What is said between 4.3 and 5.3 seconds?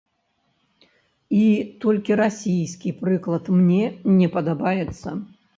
падабаецца.